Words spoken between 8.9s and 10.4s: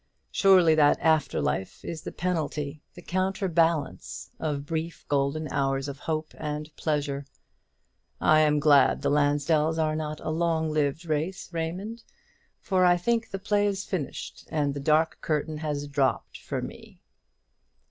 the Lansdells are not a